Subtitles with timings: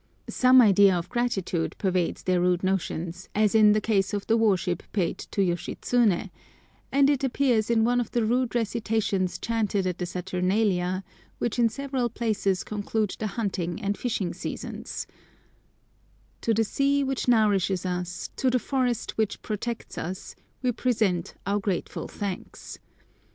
[0.31, 4.81] Some idea of gratitude pervades their rude notions, as in the case of the "worship"
[4.93, 6.31] paid to Yoshitsuné,
[6.91, 11.03] and it appears in one of the rude recitations chanted at the Saturnalia
[11.37, 15.05] which in several places conclude the hunting and fishing seasons:—
[16.41, 21.59] "To the sea which nourishes us, to the forest which protects us, we present our
[21.59, 22.79] grateful thanks.